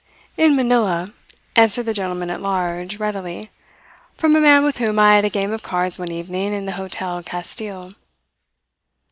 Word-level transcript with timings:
"In 0.35 0.55
Manila," 0.55 1.13
answered 1.55 1.83
the 1.85 1.93
gentleman 1.93 2.31
at 2.31 2.41
large, 2.41 2.97
readily. 2.97 3.51
"From 4.15 4.35
a 4.35 4.41
man 4.41 4.63
with 4.63 4.79
whom 4.79 4.97
I 4.97 5.13
had 5.13 5.25
a 5.25 5.29
game 5.29 5.53
of 5.53 5.61
cards 5.61 5.99
one 5.99 6.11
evening 6.11 6.53
in 6.53 6.65
the 6.65 6.71
Hotel 6.71 7.21
Castille." 7.21 7.93